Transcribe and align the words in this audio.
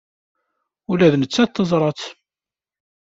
Ula 0.91 1.13
d 1.13 1.15
nettat 1.17 1.49
teẓra-tt. 1.55 2.01